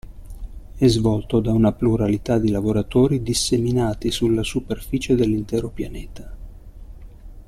È 0.77 0.87
svolto 0.87 1.39
da 1.41 1.51
una 1.51 1.73
pluralità 1.73 2.39
di 2.39 2.49
lavoratori 2.49 3.21
disseminati 3.21 4.09
sulla 4.09 4.41
superficie 4.41 5.13
dell'intero 5.13 5.69
pianeta. 5.69 6.35